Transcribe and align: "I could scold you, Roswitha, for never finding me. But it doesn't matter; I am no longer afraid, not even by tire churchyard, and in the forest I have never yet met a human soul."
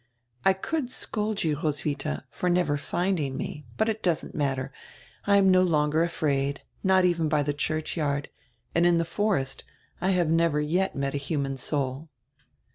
"I 0.43 0.53
could 0.53 0.89
scold 0.89 1.43
you, 1.43 1.55
Roswitha, 1.57 2.23
for 2.31 2.49
never 2.49 2.75
finding 2.75 3.37
me. 3.37 3.67
But 3.77 3.87
it 3.87 4.01
doesn't 4.01 4.33
matter; 4.33 4.73
I 5.27 5.37
am 5.37 5.51
no 5.51 5.61
longer 5.61 6.01
afraid, 6.01 6.63
not 6.83 7.05
even 7.05 7.29
by 7.29 7.43
tire 7.43 7.53
churchyard, 7.53 8.29
and 8.73 8.87
in 8.87 8.97
the 8.97 9.05
forest 9.05 9.63
I 10.01 10.09
have 10.09 10.27
never 10.31 10.59
yet 10.59 10.95
met 10.95 11.13
a 11.13 11.17
human 11.17 11.55
soul." 11.57 12.09